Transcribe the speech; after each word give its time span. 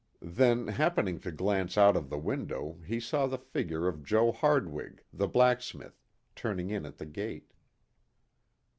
Then 0.33 0.65
happening 0.69 1.19
to 1.19 1.31
glance 1.31 1.77
out 1.77 1.95
of 1.95 2.09
the 2.09 2.17
window 2.17 2.79
he 2.87 2.99
saw 2.99 3.27
the 3.27 3.37
figure 3.37 3.87
of 3.87 4.03
Joe 4.03 4.31
Hardwig, 4.31 5.03
the 5.13 5.27
blacksmith, 5.27 6.01
turning 6.35 6.71
in 6.71 6.87
at 6.87 6.97
the 6.97 7.05
gate. 7.05 7.53